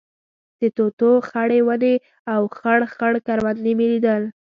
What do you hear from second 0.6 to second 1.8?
توتو خړې